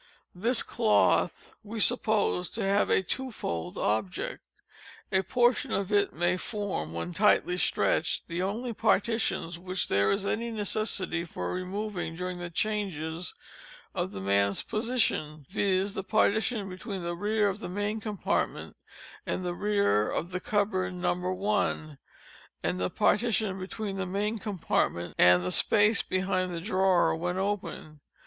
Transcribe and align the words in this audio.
_This 0.35 0.65
cloth 0.65 1.53
we 1.61 1.79
suppose 1.79 2.49
to 2.49 2.63
have 2.63 2.89
a 2.89 3.03
twofold 3.03 3.77
object. 3.77 4.41
A 5.11 5.21
portion 5.21 5.71
of 5.71 5.89
_it 5.89 6.11
_may 6.11 6.39
form, 6.39 6.91
when 6.91 7.13
tightly 7.13 7.55
stretched, 7.55 8.27
the 8.27 8.41
only 8.41 8.73
partitions 8.73 9.59
which 9.59 9.89
there 9.89 10.09
is 10.09 10.25
any 10.25 10.49
necessity 10.49 11.23
for 11.23 11.53
removing 11.53 12.15
during 12.15 12.39
the 12.39 12.49
changes 12.49 13.35
of 13.93 14.11
the 14.11 14.21
man's 14.21 14.63
position, 14.63 15.45
viz: 15.47 15.93
the 15.93 16.03
partition 16.03 16.67
between 16.67 17.03
the 17.03 17.15
rear 17.15 17.47
of 17.47 17.59
the 17.59 17.69
main 17.69 17.99
compartment 17.99 18.75
and 19.27 19.45
the 19.45 19.53
rear 19.53 20.09
of 20.09 20.31
the 20.31 20.39
cupboard 20.39 20.95
No. 20.95 21.13
1, 21.13 21.99
and 22.63 22.79
the 22.81 22.89
partition 22.89 23.59
between 23.59 23.97
the 23.97 24.07
main 24.07 24.39
compartment, 24.39 25.13
and 25.19 25.43
the 25.43 25.51
space 25.51 26.01
behind 26.01 26.51
the 26.51 26.59
drawer 26.59 27.15
when 27.15 27.37
open. 27.37 28.01